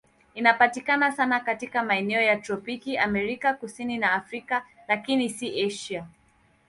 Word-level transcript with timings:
Inapatikana 0.35 1.11
sana 1.11 1.39
katika 1.39 1.83
maeneo 1.83 2.21
ya 2.21 2.37
tropiki 2.37 2.97
Amerika 2.97 3.53
Kusini 3.53 3.97
na 3.97 4.11
Afrika, 4.13 4.65
lakini 4.87 5.29
si 5.29 5.63
Asia. 5.65 6.07